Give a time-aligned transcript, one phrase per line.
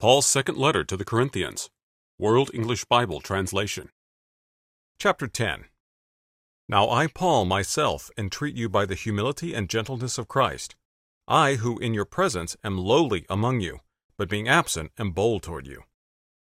[0.00, 1.70] Paul's Second Letter to the Corinthians,
[2.18, 3.90] World English Bible Translation.
[4.98, 5.66] Chapter 10
[6.68, 10.74] Now I, Paul, myself, entreat you by the humility and gentleness of Christ,
[11.28, 13.78] I who in your presence am lowly among you,
[14.18, 15.84] but being absent am bold toward you.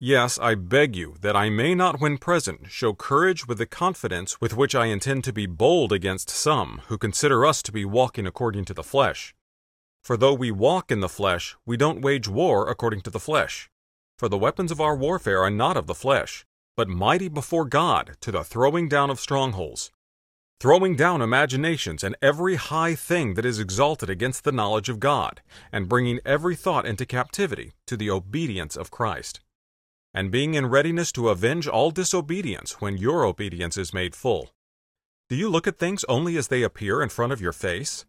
[0.00, 4.40] Yes, I beg you that I may not when present show courage with the confidence
[4.40, 8.26] with which I intend to be bold against some who consider us to be walking
[8.26, 9.34] according to the flesh.
[10.02, 13.70] For though we walk in the flesh, we don't wage war according to the flesh.
[14.18, 16.44] For the weapons of our warfare are not of the flesh,
[16.76, 19.90] but mighty before God to the throwing down of strongholds,
[20.60, 25.42] throwing down imaginations and every high thing that is exalted against the knowledge of God,
[25.72, 29.40] and bringing every thought into captivity to the obedience of Christ
[30.12, 34.50] and being in readiness to avenge all disobedience when your obedience is made full.
[35.28, 38.04] Do you look at things only as they appear in front of your face?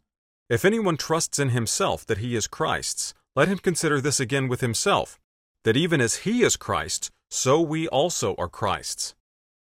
[0.52, 4.60] If anyone trusts in himself that he is Christ's, let him consider this again with
[4.60, 5.18] himself,
[5.64, 9.16] that even as he is Christ, so we also are Christ's.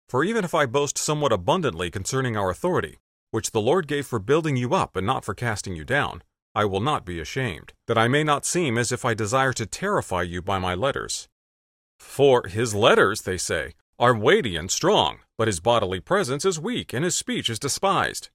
[0.09, 2.97] For even if I boast somewhat abundantly concerning our authority,
[3.31, 6.21] which the Lord gave for building you up and not for casting you down,
[6.53, 9.65] I will not be ashamed, that I may not seem as if I desire to
[9.65, 11.29] terrify you by my letters.
[11.99, 16.91] For his letters, they say, are weighty and strong, but his bodily presence is weak
[16.91, 18.27] and his speech is despised.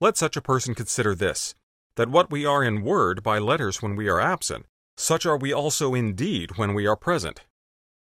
[0.00, 1.56] Let such a person consider this
[1.96, 5.52] that what we are in word by letters when we are absent, such are we
[5.52, 7.44] also indeed when we are present.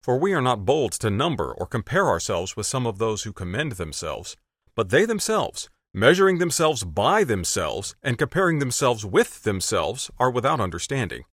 [0.04, 3.34] For we are not bold to number or compare ourselves with some of those who
[3.34, 4.36] commend themselves,
[4.76, 11.24] but they themselves, measuring themselves by themselves and comparing themselves with themselves, are without understanding.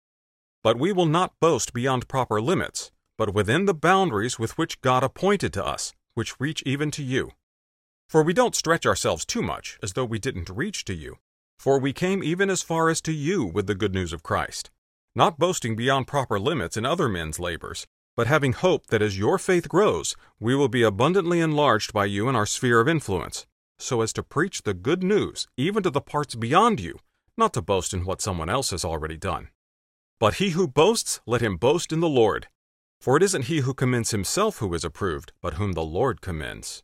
[0.63, 5.03] But we will not boast beyond proper limits but within the boundaries with which God
[5.03, 7.33] appointed to us, which reach even to you.
[8.09, 11.19] For we don't stretch ourselves too much, as though we didn't reach to you.
[11.59, 14.71] For we came even as far as to you with the good news of Christ,
[15.15, 19.39] not boasting beyond proper limits in other men's labors, but having hope that as your
[19.39, 24.03] faith grows, we will be abundantly enlarged by you in our sphere of influence, so
[24.03, 26.99] as to preach the good news even to the parts beyond you,
[27.37, 29.49] not to boast in what someone else has already done.
[30.21, 32.49] But he who boasts, let him boast in the Lord.
[33.01, 36.83] For it isn't he who commends himself who is approved, but whom the Lord commends.